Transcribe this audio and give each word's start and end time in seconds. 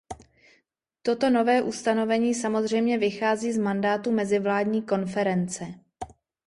Toto 1.01 1.29
nové 1.29 1.61
ustanovení 1.61 2.33
samozřejmě 2.35 2.97
vychází 2.97 3.51
z 3.53 3.57
mandátu 3.57 4.11
mezivládní 4.11 4.81
konference. 4.81 5.65